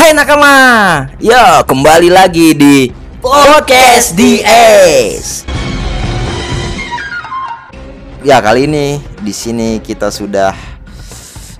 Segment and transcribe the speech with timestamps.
[0.00, 0.56] Hai nakama,
[1.20, 2.88] yo kembali lagi di
[3.20, 5.44] Podcast DS.
[8.24, 10.56] Ya kali ini di sini kita sudah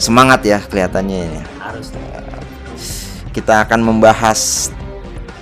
[0.01, 1.41] semangat ya kelihatannya ini.
[1.61, 1.93] harus
[3.29, 4.73] Kita akan membahas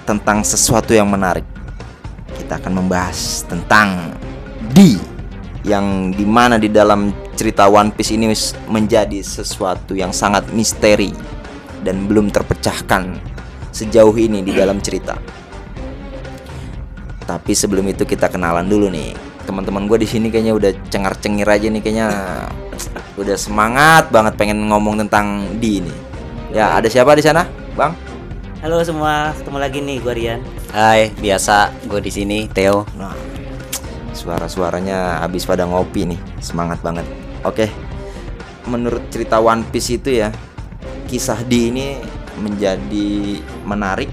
[0.02, 1.46] tentang sesuatu yang menarik.
[2.34, 4.18] Kita akan membahas tentang
[4.74, 4.98] D
[5.62, 8.26] yang di mana di dalam cerita One Piece ini
[8.66, 11.37] menjadi sesuatu yang sangat misteri
[11.88, 13.16] dan belum terpecahkan
[13.72, 15.16] sejauh ini di dalam cerita.
[17.24, 19.16] Tapi sebelum itu kita kenalan dulu nih.
[19.48, 22.08] Teman-teman gue di sini kayaknya udah cengar-cengir aja nih kayaknya
[23.16, 25.94] udah semangat banget pengen ngomong tentang D ini.
[26.52, 27.48] Ya, ada siapa di sana?
[27.72, 27.96] Bang?
[28.58, 30.40] halo semua ketemu lagi nih gue Rian
[30.74, 32.82] Hai, biasa gue di sini Theo.
[32.98, 33.14] Nah,
[34.10, 37.06] suara-suaranya habis pada ngopi nih, semangat banget.
[37.46, 37.70] Oke,
[38.66, 40.34] menurut cerita One Piece itu ya,
[41.08, 41.96] kisah D ini
[42.36, 44.12] menjadi menarik.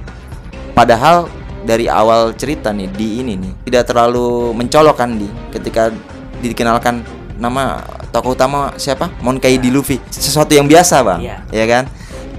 [0.72, 1.28] Padahal
[1.68, 5.92] dari awal cerita nih D ini nih tidak terlalu mencolok kan di ketika
[6.40, 7.02] dikenalkan
[7.36, 9.12] nama tokoh utama siapa?
[9.20, 10.00] Monkey D Luffy.
[10.08, 11.20] Sesuatu yang biasa bang.
[11.20, 11.38] Iya.
[11.52, 11.84] ya kan?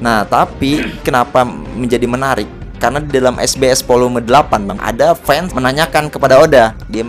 [0.00, 1.44] Nah tapi kenapa
[1.76, 2.48] menjadi menarik?
[2.76, 6.72] Karena di dalam SBS volume 8 bang ada fans menanyakan kepada Oda.
[6.88, 7.04] Dia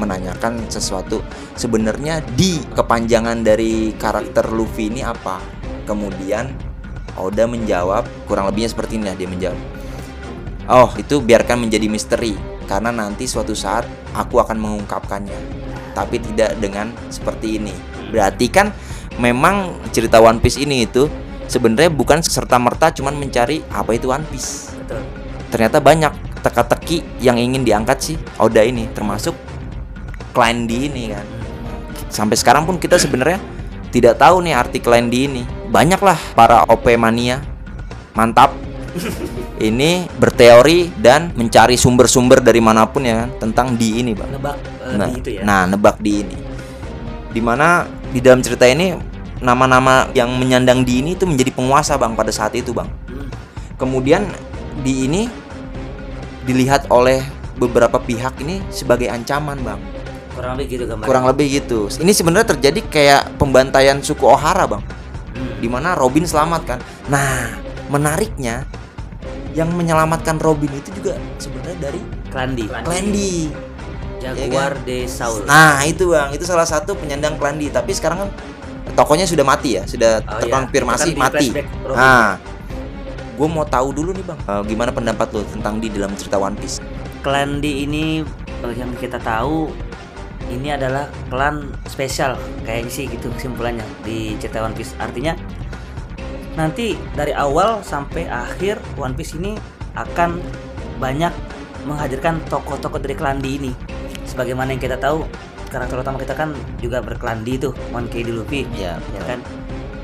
[0.00, 1.20] menanyakan sesuatu
[1.60, 5.40] sebenarnya di kepanjangan dari karakter Luffy ini apa?
[5.84, 6.69] Kemudian
[7.20, 9.60] Oda menjawab kurang lebihnya seperti ini ya dia menjawab
[10.70, 12.38] Oh, itu biarkan menjadi misteri
[12.70, 15.34] karena nanti suatu saat aku akan mengungkapkannya.
[15.98, 17.74] Tapi tidak dengan seperti ini.
[18.14, 18.70] Berarti kan
[19.18, 21.10] memang cerita One Piece ini itu
[21.50, 24.70] sebenarnya bukan serta merta cuman mencari apa itu One Piece.
[24.78, 25.02] betul
[25.50, 26.12] Ternyata banyak
[26.46, 29.34] teka-teki yang ingin diangkat sih Oda ini termasuk
[30.30, 31.26] Clan D ini kan.
[32.06, 33.42] Sampai sekarang pun kita sebenarnya
[33.90, 35.42] tidak tahu nih arti Clan D ini.
[35.70, 37.38] Banyaklah para OP mania
[38.18, 38.50] mantap
[39.70, 44.34] ini berteori dan mencari sumber-sumber dari mana pun ya kan tentang di ini bang.
[44.34, 46.36] nebak eh, Nah, di itu ya nah nebak di ini.
[47.30, 48.98] Di mana di dalam cerita ini
[49.38, 52.90] nama-nama yang menyandang di ini itu menjadi penguasa bang pada saat itu bang.
[53.06, 53.30] Hmm.
[53.78, 54.26] Kemudian
[54.82, 55.30] di ini
[56.50, 57.22] dilihat oleh
[57.62, 59.80] beberapa pihak ini sebagai ancaman bang.
[60.34, 61.80] kurang lebih gitu Kurang lebih gitu.
[62.00, 64.82] Ini sebenarnya terjadi kayak pembantaian suku Ohara bang.
[65.60, 66.78] Di mana Robin selamat kan.
[67.12, 67.52] Nah,
[67.92, 68.64] menariknya
[69.52, 72.00] yang menyelamatkan Robin itu juga sebenarnya dari
[72.30, 73.36] Klandi Clandy.
[74.20, 78.30] Jaguar Iya de Saul Nah, itu Bang, itu salah satu penyandang Clandy, tapi sekarang kan
[78.92, 80.40] tokonya sudah mati ya, sudah Oh, iya.
[80.44, 81.46] terkonfirmasi kan di mati.
[81.88, 82.36] Nah,
[83.40, 86.52] gue mau tahu dulu nih Bang, eh, gimana pendapat lo tentang di dalam cerita One
[86.60, 86.84] Piece?
[87.24, 88.20] Klandi ini
[88.76, 89.72] yang kita tahu
[90.50, 92.34] ini adalah klan spesial
[92.66, 94.92] kayaknya sih gitu kesimpulannya di cerita One Piece.
[94.98, 95.38] Artinya
[96.58, 99.54] nanti dari awal sampai akhir One Piece ini
[99.94, 100.42] akan
[100.98, 101.32] banyak
[101.86, 103.72] menghadirkan tokoh-tokoh dari Klandi ini.
[104.28, 105.24] Sebagaimana yang kita tahu
[105.70, 106.50] karakter utama kita kan
[106.82, 108.34] juga berklandi tuh Monkey D.
[108.34, 109.38] Luffy Ya, ya kan?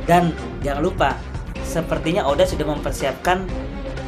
[0.06, 0.30] Dan
[0.62, 1.10] jangan lupa
[1.66, 3.42] sepertinya Oda sudah mempersiapkan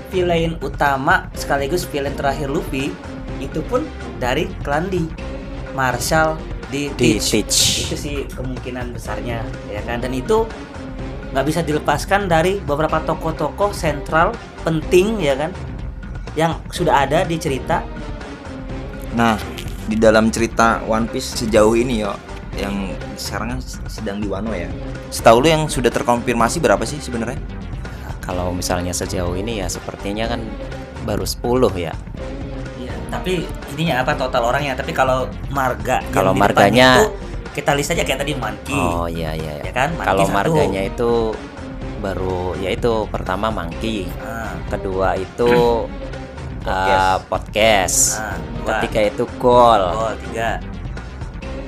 [0.09, 2.95] villain utama sekaligus villain terakhir Luffy
[3.43, 3.85] itu pun
[4.23, 5.28] dari Klandi
[5.79, 6.35] Marshall
[6.67, 7.31] di Di Teach.
[7.31, 7.59] Teach.
[7.87, 10.43] itu sih kemungkinan besarnya ya kan dan itu
[11.31, 14.35] nggak bisa dilepaskan dari beberapa tokoh-tokoh sentral
[14.67, 15.55] penting ya kan
[16.35, 17.87] yang sudah ada di cerita
[19.19, 19.35] Nah,
[19.89, 22.13] di dalam cerita One Piece sejauh ini yo,
[22.55, 23.61] yang sekarang kan
[23.91, 24.69] sedang di Wano ya.
[25.09, 27.41] Setahu lu yang sudah terkonfirmasi berapa sih sebenarnya?
[28.23, 30.45] Kalau misalnya sejauh ini ya sepertinya kan
[31.09, 31.97] baru 10 ya.
[33.09, 34.73] Tapi ininya apa total orangnya?
[34.73, 37.13] Tapi kalau marga, Kalau marganya- itu,
[37.55, 39.59] kita list aja kayak tadi Monkey, Oh iya iya.
[39.59, 39.73] ya iya.
[39.73, 39.91] kan?
[39.93, 40.35] Monkey Kalau satu.
[40.35, 41.11] marganya itu
[41.99, 45.51] baru yaitu pertama Monkey, Ah, kedua itu
[46.59, 47.01] Podcast.
[47.01, 47.99] uh, podcast.
[48.19, 48.69] ah, dua.
[48.79, 49.83] Ketiga itu Goal.
[49.89, 50.61] Oh, tiga.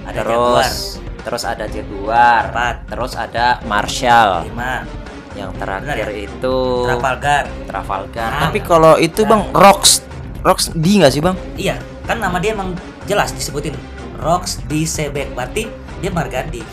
[0.04, 0.72] Ada Jaguar, terus
[1.20, 2.42] terus ada Jaguar.
[2.50, 4.44] empat, Terus ada Marshall.
[4.44, 4.82] lima,
[5.30, 6.26] Yang terakhir Benar ya?
[6.26, 7.44] itu Trafalgar.
[7.64, 8.28] Trafalgar.
[8.28, 8.40] Ah.
[8.44, 10.02] Tapi kalau itu Bang Rox
[10.40, 11.36] Rox D nggak sih Bang?
[11.60, 11.76] Iya,
[12.08, 12.72] kan nama dia emang
[13.04, 13.76] jelas disebutin
[14.20, 15.68] Rox di Sebek, berarti
[16.00, 16.64] dia Margandi.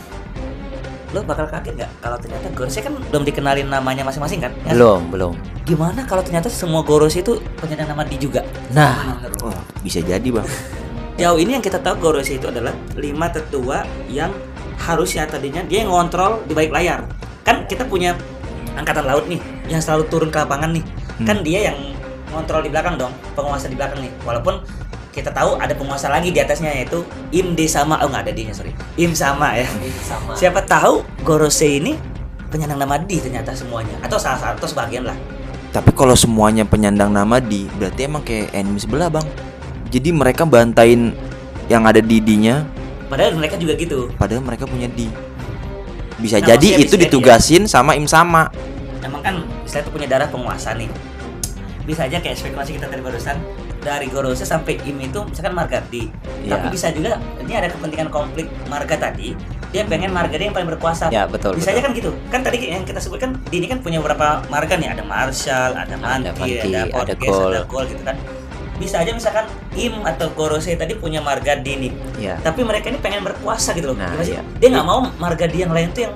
[1.15, 4.51] Lo bakal kaget nggak kalau ternyata Gorosei kan belum dikenalin namanya masing-masing kan?
[4.67, 4.75] Ya?
[4.75, 5.33] belum belum.
[5.63, 8.43] Gimana kalau ternyata semua Gorosei itu penyandang nama D juga?
[8.75, 10.47] Nah, oh, bisa jadi Bang.
[11.19, 14.31] Jauh ini yang kita tahu Gorosei itu adalah lima tetua yang
[14.77, 17.03] harusnya tadinya dia yang ngontrol di balik layar.
[17.43, 18.15] Kan kita punya
[18.75, 20.85] angkatan laut nih yang selalu turun ke lapangan nih.
[21.23, 21.96] Kan dia yang
[22.33, 24.11] ngontrol di belakang dong, penguasa di belakang nih.
[24.23, 24.61] Walaupun
[25.17, 27.01] kita tahu ada penguasa lagi di atasnya yaitu
[27.33, 28.69] Im sama oh nggak ada D-nya sorry
[29.01, 29.65] Im sama ya
[30.05, 30.37] Sama.
[30.37, 31.97] siapa tahu Gorosei ini
[32.53, 35.17] penyandang nama D ternyata semuanya atau salah satu sebagian lah
[35.73, 39.25] Tapi kalau semuanya penyandang nama di, berarti emang kayak enemy sebelah bang.
[39.91, 41.11] Jadi mereka bantain
[41.67, 42.63] yang ada di D-nya,
[43.11, 45.11] padahal mereka juga gitu padahal mereka punya D.
[46.17, 47.01] Bisa Nah, jadi itu bisa ya.
[47.09, 48.47] ditugasin sama im sama.
[49.03, 49.35] emang kan
[49.67, 50.89] istilah itu punya darah penguasa nih
[51.87, 53.39] bisa aja kayak spekulasi kita tadi barusan
[53.79, 56.11] dari Gorose sampai Im itu misalkan marga D
[56.43, 56.51] Iya.
[56.53, 59.31] tapi bisa juga ini ada kepentingan konflik marga tadi
[59.67, 61.07] dia pengen marga dia yang paling berkuasa.
[61.09, 61.75] Ya, betul, bisa betul.
[61.75, 62.11] aja kan gitu.
[62.29, 65.95] Kan tadi yang kita sebutkan D ini kan punya beberapa marga nih ada Marshall ada
[65.97, 67.51] Manki, ada ada Portges Gol.
[67.51, 68.15] ada Gol gitu kan.
[68.77, 69.43] Bisa aja misalkan
[69.73, 72.39] Im atau Gorose tadi punya marga D nih Ya.
[72.39, 73.97] tapi mereka ini pengen berkuasa gitu loh.
[73.97, 74.39] Nah, iya.
[74.57, 76.15] dia nggak mau marga D yang lain tuh yang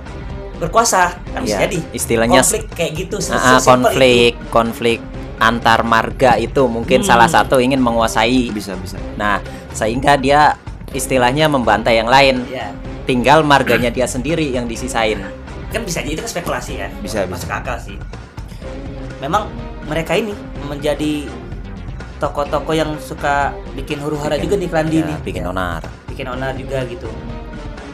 [0.56, 1.20] berkuasa.
[1.28, 1.80] Kan bisa Iya, jadi.
[1.92, 5.00] istilahnya konflik kayak gitu se- Ah, ah, sesimpel konflik konflik
[5.42, 7.08] antar marga itu mungkin Hmm.
[7.08, 8.54] salah satu ingin menguasai.
[8.54, 9.02] Bisa bisa.
[9.16, 9.42] Nah,
[9.72, 10.54] sehingga dia
[10.92, 12.46] istilahnya membantai yang lain.
[12.48, 12.70] ya
[13.02, 15.18] Tinggal marganya dia sendiri yang disisain.
[15.72, 17.96] kan bisa jadi itu kan spekulasi ya Bisa, masuk akal sih
[19.18, 19.48] memang
[19.84, 21.32] mereka ini menjadi
[22.18, 25.82] tokoh-tokoh yang suka bikin huru hara Bikin- juga nih Klandi Ya, nih bikin onar.
[26.06, 27.08] bikin onar juga gitu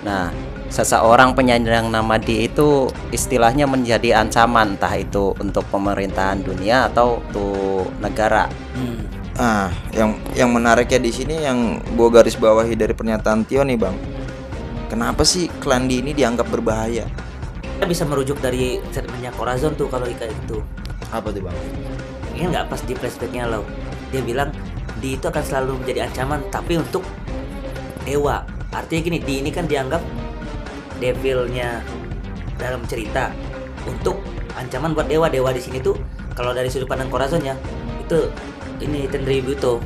[0.01, 0.33] Nah,
[0.67, 7.89] seseorang penyandang nama D itu istilahnya menjadi ancaman entah itu untuk pemerintahan dunia atau untuk
[8.03, 8.47] negara.
[8.75, 9.15] hmm.
[9.37, 13.93] Ah, yang yang menariknya di sini yang gua garis bawahi dari pernyataan Tio nih bang.
[14.89, 17.05] Kenapa sih Klandi ini dianggap berbahaya?
[17.77, 20.65] kita bisa merujuk dari statementnya Corazon tuh kalau kayak gitu
[21.13, 21.53] Apa tuh bang?
[22.33, 23.61] ini nggak pas di flashbacknya lo
[24.09, 24.49] dia bilang
[24.97, 27.05] di itu akan selalu menjadi ancaman tapi untuk
[28.01, 28.41] dewa
[28.73, 30.01] artinya gini di ini kan dianggap
[30.97, 31.81] devilnya
[32.57, 33.31] dalam cerita.
[33.87, 34.19] Untuk
[34.57, 35.95] ancaman buat dewa dewa di sini tuh
[36.33, 37.55] kalau dari sudut pandang Corazon ya
[38.01, 38.27] itu
[38.83, 39.79] ini Tenryubuto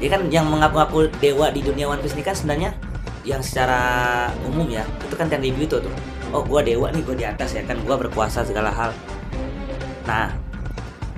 [0.00, 2.72] dia kan yang mengaku-ngaku dewa di dunia One Piece ini kan sebenarnya
[3.20, 3.80] yang secara
[4.48, 5.92] umum ya itu kan Tenryubuto tuh.
[6.32, 8.96] Oh gua dewa nih gua di atas ya kan gua berkuasa segala hal.
[10.08, 10.32] Nah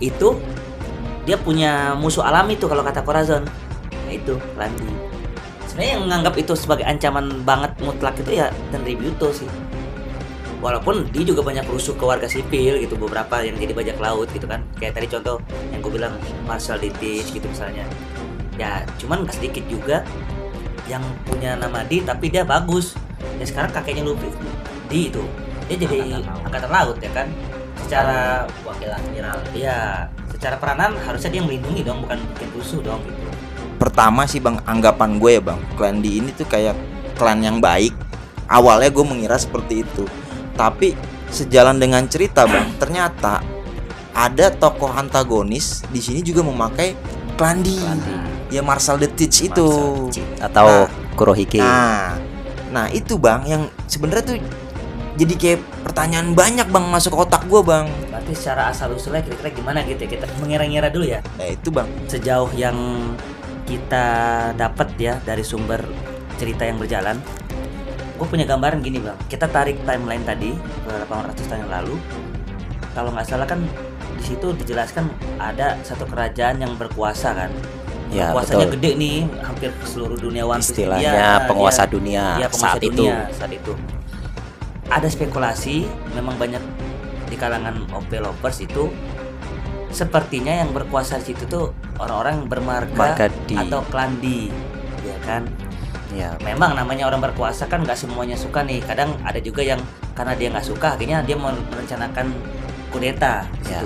[0.02, 0.34] itu
[1.22, 3.46] dia punya musuh alami tuh kalau kata Corazon.
[3.92, 4.34] Nah itu
[5.72, 9.48] sebenarnya yang menganggap itu sebagai ancaman banget mutlak itu ya Tenryubuto sih.
[10.60, 14.44] Walaupun dia juga banyak rusuh ke warga sipil gitu beberapa yang jadi bajak laut gitu
[14.44, 14.60] kan.
[14.76, 15.40] Kayak tadi contoh
[15.72, 16.14] yang gue bilang
[16.44, 17.88] Marshall Dietrich gitu misalnya.
[18.60, 20.04] Ya cuman nggak sedikit juga
[20.84, 22.92] yang punya nama Di tapi dia bagus.
[23.40, 24.28] Dan sekarang kakeknya Luffy
[24.92, 25.24] Di itu
[25.72, 27.00] dia jadi Angkatan laut.
[27.00, 27.32] ya kan?
[27.80, 29.40] Secara wakil admiral.
[29.56, 33.30] ya secara peranan harusnya dia melindungi dong bukan bikin rusuh dong gitu
[33.82, 36.78] Pertama sih bang, anggapan gue ya bang, Klandi ini tuh kayak
[37.18, 37.90] klan yang baik.
[38.46, 40.06] Awalnya gue mengira seperti itu,
[40.54, 40.94] tapi
[41.34, 43.42] sejalan dengan cerita bang, ternyata
[44.14, 46.94] ada tokoh antagonis di sini juga memakai
[47.34, 47.74] Klandi.
[47.82, 48.14] Klandi.
[48.54, 49.66] Ya Marshall the Teach itu.
[50.14, 50.86] Cheat atau
[51.18, 51.58] Kurohige.
[51.58, 52.14] Nah,
[52.70, 54.36] nah itu bang yang sebenarnya tuh
[55.12, 57.84] jadi kayak pertanyaan banyak bang masuk ke otak gue bang.
[58.08, 61.84] berarti secara asal usulnya kira-kira gimana gitu ya kita mengira-ngira dulu ya Nah itu bang.
[62.08, 62.76] sejauh yang
[63.64, 64.06] kita
[64.52, 65.80] dapat ya dari sumber
[66.36, 67.16] cerita yang berjalan
[68.12, 71.96] gue punya gambaran gini bang kita tarik timeline tadi ke 800 tahun yang lalu
[72.92, 73.58] kalau nggak salah kan
[74.12, 77.52] di situ dijelaskan ada satu kerajaan yang berkuasa kan
[78.12, 78.76] Ya, kuasanya betul.
[78.76, 81.88] gede nih hampir ke seluruh dunia One Piece Istilahnya Iya, penguasa iya.
[81.88, 82.92] dunia Iya, penguasa saat itu.
[82.92, 83.72] dunia saat itu.
[84.84, 85.76] Ada spekulasi,
[86.12, 86.60] memang banyak
[87.24, 88.92] di kalangan OP lovers itu
[89.92, 94.48] sepertinya yang berkuasa di situ tuh orang-orang yang bermarga Marga di- atau klandi,
[95.04, 95.44] ya kan?
[96.12, 98.84] Ya, Memang namanya orang berkuasa kan nggak semuanya suka nih.
[98.84, 99.80] Kadang ada juga yang
[100.12, 102.28] karena dia nggak suka, akhirnya dia merencanakan
[102.92, 103.48] kudeta.
[103.64, 103.80] Ya,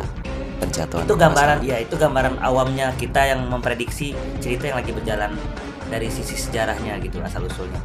[0.77, 0.97] situ.
[1.05, 5.33] itu gambaran ya itu gambaran awamnya kita yang memprediksi cerita yang lagi berjalan
[5.89, 7.79] dari sisi sejarahnya gitu asal usulnya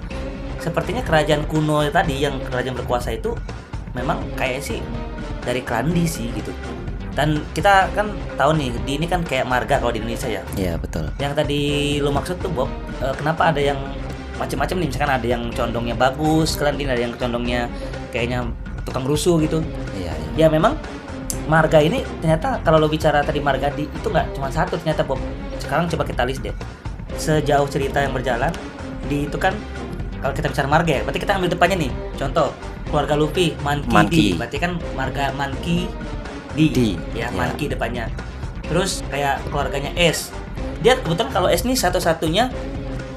[0.59, 3.35] sepertinya kerajaan kuno tadi yang kerajaan berkuasa itu
[3.95, 4.79] memang kayak sih
[5.43, 6.51] dari Klandi sih gitu
[7.11, 8.07] dan kita kan
[8.39, 10.43] tahu nih di ini kan kayak marga kalau di Indonesia ya.
[10.55, 11.11] Iya, betul.
[11.19, 12.71] yang tadi lo maksud tuh Bob
[13.03, 13.79] eh, kenapa ada yang
[14.39, 14.87] macam-macam nih?
[14.89, 17.67] Misalkan ada yang condongnya bagus Klandi ada yang condongnya
[18.15, 18.47] kayaknya
[18.87, 19.59] tukang rusuh gitu.
[19.99, 20.47] Iya, iya.
[20.47, 20.79] ya memang
[21.51, 25.19] marga ini ternyata kalau lo bicara tadi marga di itu nggak cuma satu ternyata Bob.
[25.59, 26.55] Sekarang coba kita list deh.
[27.19, 28.55] Sejauh cerita yang berjalan
[29.11, 29.51] di itu kan
[30.23, 31.91] kalau kita bicara marga ya berarti kita ambil depannya nih.
[32.15, 32.55] Contoh
[32.87, 35.87] keluarga Luffy Manki, berarti kan marga Manki
[36.53, 37.35] di, Di, ya ya.
[37.35, 38.07] Manki depannya
[38.67, 40.31] terus kayak keluarganya S
[40.81, 42.49] dia kebetulan kalau S nih satu-satunya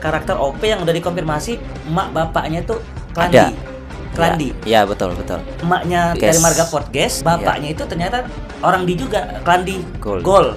[0.03, 1.57] karakter OP yang udah dikonfirmasi
[1.89, 2.79] emak bapaknya tuh
[3.15, 3.73] Klandi Ada.
[4.15, 5.43] Klandi Ya, betul, betul.
[5.59, 8.23] emaknya dari marga Portges, bapaknya itu ternyata
[8.63, 10.23] orang di juga, Klandi Gold.
[10.23, 10.51] Gold.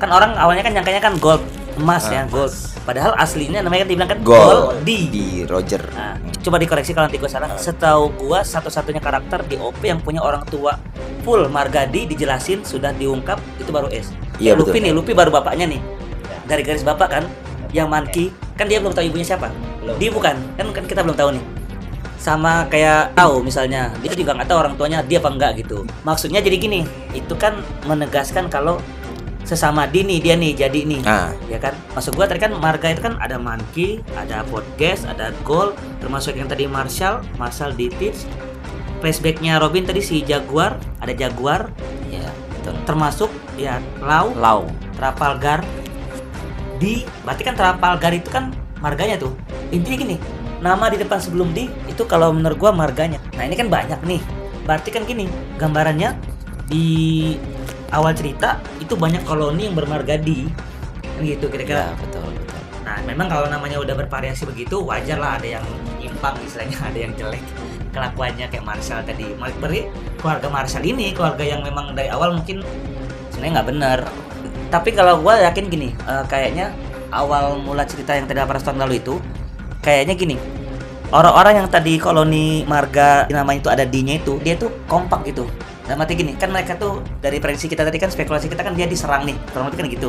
[0.00, 1.44] Kan orang awalnya kan nyangkanya kan gold,
[1.76, 2.52] emas ya, Ah, gold.
[2.84, 5.08] Padahal aslinya namanya kan dibilang kan gold di.
[5.08, 5.80] Di Roger.
[5.96, 7.56] Nah, coba dikoreksi kalau nanti gue salah.
[7.56, 10.76] Setahu gua satu-satunya karakter di OP yang punya orang tua
[11.24, 14.12] full Margadi dijelasin sudah diungkap itu baru S.
[14.36, 14.84] Iya, Luffy betul.
[14.84, 15.80] nih, Luffy baru bapaknya nih.
[16.44, 17.24] Dari garis bapak kan,
[17.72, 19.48] yang Monkey kan dia belum tahu ibunya siapa.
[19.96, 21.44] Dia bukan, kan kan kita belum tahu nih.
[22.20, 25.88] Sama kayak tahu misalnya, dia juga nggak tahu orang tuanya dia apa enggak gitu.
[26.04, 26.80] Maksudnya jadi gini,
[27.16, 28.76] itu kan menegaskan kalau
[29.44, 31.00] sesama Dini dia nih jadi nih.
[31.04, 31.76] Ah, ya kan?
[31.92, 36.48] Maksud gua tadi kan marga itu kan ada monkey ada podcast ada gold termasuk yang
[36.48, 38.24] tadi Marshall Marshall di tips
[39.04, 41.68] flashbacknya Robin tadi si Jaguar ada Jaguar.
[42.08, 42.74] Iya, betul.
[42.88, 44.32] termasuk ya Lau.
[44.34, 44.64] Lau.
[44.96, 45.60] Trafalgar.
[46.80, 49.36] Di berarti kan Trafalgar itu kan marganya tuh.
[49.70, 50.16] Intinya gini
[50.64, 53.20] nama di depan sebelum di itu kalau menurut gua marganya.
[53.36, 54.24] Nah ini kan banyak nih.
[54.64, 55.28] Berarti kan gini
[55.60, 56.16] gambarannya
[56.72, 57.36] di
[57.92, 60.48] awal cerita itu banyak koloni yang bermarga di
[61.14, 62.60] kan gitu kira-kira Iya, betul, betul.
[62.84, 65.64] Nah, memang kalau namanya udah bervariasi begitu, wajar lah ada yang
[65.96, 67.42] nyimpang istilahnya, ada yang jelek
[67.94, 69.30] kelakuannya kayak Marshall tadi.
[69.38, 69.86] Perry,
[70.18, 72.60] keluarga Marshall ini keluarga yang memang dari awal mungkin
[73.30, 73.98] sebenarnya nggak benar.
[74.74, 76.74] Tapi kalau gua yakin gini, eh, kayaknya
[77.14, 79.14] awal mula cerita yang tadi 800 tahun lalu itu
[79.78, 80.36] kayaknya gini.
[81.14, 85.46] Orang-orang yang tadi koloni marga namanya itu ada D-nya itu, dia tuh kompak gitu.
[85.84, 88.88] Dan mati gini, kan mereka tuh dari prediksi kita tadi kan spekulasi kita kan dia
[88.88, 90.08] diserang nih, kurang lebih kan gitu.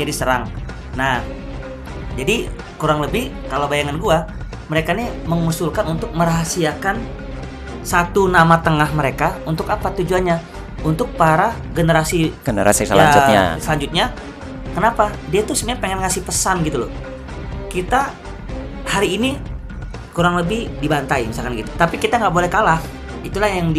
[0.00, 0.48] Dia diserang.
[0.96, 1.20] Nah,
[2.16, 2.48] jadi
[2.80, 4.24] kurang lebih kalau bayangan gua,
[4.72, 6.96] mereka nih mengusulkan untuk merahasiakan
[7.84, 10.40] satu nama tengah mereka untuk apa tujuannya?
[10.82, 13.42] Untuk para generasi Generasi ya, selanjutnya.
[13.62, 14.04] selanjutnya.
[14.72, 15.12] Kenapa?
[15.28, 16.90] Dia tuh sebenarnya pengen ngasih pesan gitu loh.
[17.68, 18.10] Kita
[18.88, 19.36] hari ini
[20.16, 21.70] kurang lebih dibantai misalkan gitu.
[21.76, 22.80] Tapi kita nggak boleh kalah.
[23.22, 23.70] Itulah yang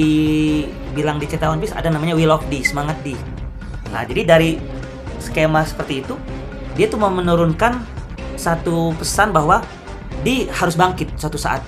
[0.93, 3.17] dibilang di cerita One Piece ada namanya Will of D, semangat D.
[3.89, 4.62] Nah, jadi dari
[5.17, 6.13] skema seperti itu,
[6.77, 7.81] dia tuh mau menurunkan
[8.38, 9.65] satu pesan bahwa
[10.21, 11.65] di harus bangkit suatu saat.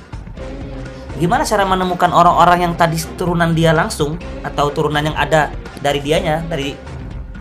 [1.17, 5.49] Gimana cara menemukan orang-orang yang tadi turunan dia langsung atau turunan yang ada
[5.81, 6.77] dari dianya, dari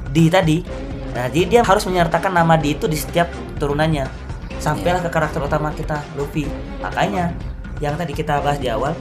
[0.08, 0.64] di tadi?
[1.12, 3.28] Nah, jadi dia harus menyertakan nama di itu di setiap
[3.60, 4.08] turunannya.
[4.56, 6.48] Sampailah ke karakter utama kita, Luffy.
[6.80, 7.36] Makanya
[7.84, 8.96] yang tadi kita bahas di awal,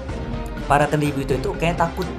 [0.68, 2.10] para tendibu itu itu kayak takut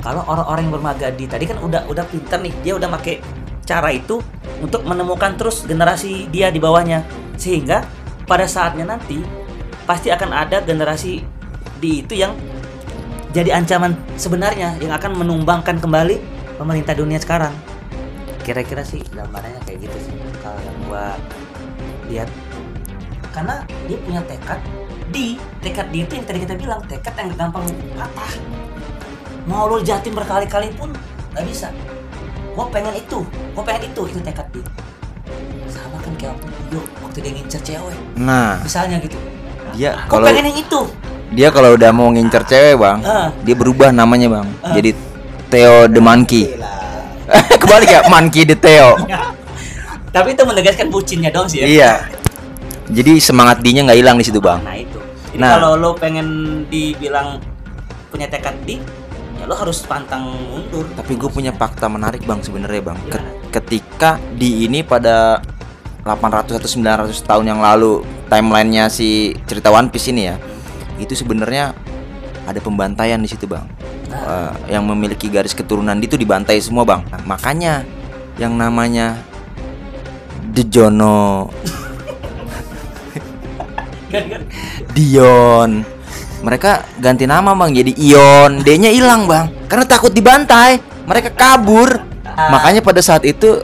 [0.00, 3.20] kalau orang-orang yang bermagadi tadi kan udah udah pinter nih, dia udah make
[3.68, 4.18] cara itu
[4.64, 7.04] untuk menemukan terus generasi dia di bawahnya.
[7.36, 7.84] Sehingga
[8.24, 9.20] pada saatnya nanti
[9.84, 11.20] pasti akan ada generasi
[11.80, 12.32] di itu yang
[13.30, 16.18] jadi ancaman sebenarnya yang akan menumbangkan kembali
[16.56, 17.52] pemerintah dunia sekarang.
[18.42, 21.04] Kira-kira sih gambarannya kayak gitu sih kalau yang gua
[22.08, 22.28] lihat.
[23.30, 24.58] Karena dia punya tekad
[25.14, 28.32] di tekad di itu yang tadi kita bilang tekad yang gampang patah
[29.44, 30.92] mau lo jatim berkali-kali pun
[31.32, 31.68] nggak bisa
[32.50, 34.60] gue pengen itu gue pengen itu itu tekad di
[35.66, 39.16] sama kan kayak waktu Dio waktu dia ngincer cewek nah misalnya gitu
[39.72, 40.80] dia kalau pengen yang itu
[41.30, 43.30] dia kalau udah mau ngincer cewek bang, Ah.
[43.46, 44.74] dia berubah namanya bang, Ah.
[44.74, 44.90] jadi
[45.46, 46.58] Theo the Monkey.
[47.62, 48.98] Kebalik ya, Monkey the Theo.
[50.14, 51.92] tapi itu menegaskan bucinnya dong sih ya iya.
[52.90, 54.58] Jadi semangat dinya nggak hilang di situ bang.
[54.66, 54.98] nah itu
[55.30, 55.50] jadi Nah.
[55.54, 56.26] kalau lo pengen
[56.66, 57.38] dibilang
[58.10, 58.82] punya tekad di
[59.40, 62.98] ya lo harus pantang mundur Tapi gue punya fakta menarik bang sebenarnya bang.
[63.08, 63.40] Gimana?
[63.50, 65.42] ketika di ini pada
[66.06, 70.38] 800 atau 900 tahun yang lalu timelinenya si cerita One Piece ini ya,
[70.96, 71.74] itu sebenarnya
[72.46, 73.66] ada pembantaian di situ bang.
[74.08, 74.54] Nah.
[74.70, 77.04] Eh, yang memiliki garis keturunan itu dibantai semua bang.
[77.10, 77.84] Nah, makanya
[78.40, 79.18] yang namanya
[80.50, 81.46] Dejono,
[84.10, 84.42] Kan, kan?
[84.90, 85.86] Dion,
[86.40, 90.80] mereka ganti nama bang jadi Ion, D-nya hilang bang, karena takut dibantai.
[91.04, 92.00] Mereka kabur.
[92.24, 93.60] Makanya pada saat itu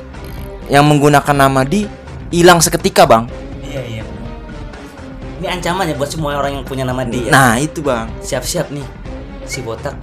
[0.67, 1.87] yang menggunakan nama Di
[2.29, 3.25] hilang seketika bang.
[3.63, 4.03] iya iya.
[5.37, 8.09] Ini ancaman ya buat semua orang yang punya nama dia Nah itu bang.
[8.19, 8.85] siap-siap nih
[9.45, 9.95] si botak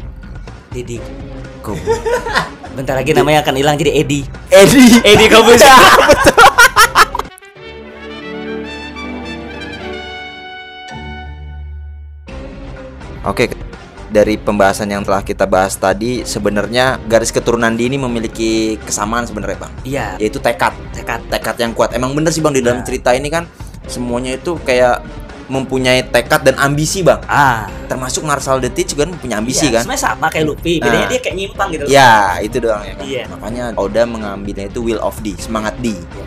[0.70, 0.98] Didi.
[1.60, 1.78] Kok
[2.78, 4.24] bentar lagi namanya akan hilang jadi Edi.
[4.50, 5.04] Edi.
[5.04, 5.62] Edi Kobus
[13.24, 13.48] Oke,
[14.12, 19.58] dari pembahasan yang telah kita bahas tadi, sebenarnya garis keturunan Di ini memiliki kesamaan sebenarnya
[19.64, 21.96] bang, iya yaitu tekad, tekad tekad yang kuat.
[21.96, 22.86] Emang bener sih bang di dalam Nah.
[22.86, 23.48] cerita ini kan
[23.88, 25.02] semuanya itu kayak
[25.48, 27.20] mempunyai tekad dan ambisi bang.
[27.28, 29.84] ah Termasuk Marshall the Teach kan punya ambisi iya, kan?
[29.88, 31.12] sebenarnya sama kayak Luffy bedanya Nah.
[31.12, 33.04] dia kayak nyimpang gitu Ya itu doang ya kan.
[33.04, 33.24] Iya.
[33.28, 35.92] Makanya Oda mengambilnya itu will of D, semangat D.
[35.96, 36.26] Iya.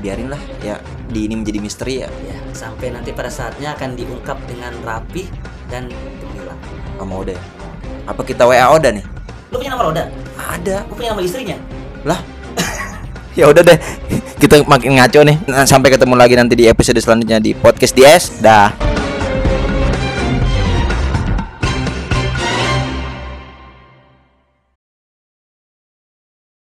[0.00, 4.72] Biarinlah ya di ini menjadi misteri ya ya sampai nanti pada saatnya akan diungkap dengan
[4.84, 5.28] rapi
[5.74, 6.58] dan gemilang
[6.94, 7.34] sama Oda.
[7.34, 7.42] ya.
[8.06, 9.04] Apa kita WA Oda nih?
[9.50, 10.82] lu punya nomor Oda Ada.
[10.86, 11.56] gue punya nama istrinya
[12.06, 12.20] Lah.
[13.38, 13.78] ya udah deh.
[14.36, 15.36] Kita makin ngaco nih.
[15.48, 18.44] Nah, sampai ketemu lagi nanti di episode selanjutnya di podcast DS.
[18.44, 18.93] Dah.